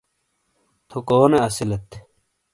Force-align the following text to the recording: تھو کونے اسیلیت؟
تھو 0.89 0.97
کونے 1.07 1.37
اسیلیت؟ 1.45 1.89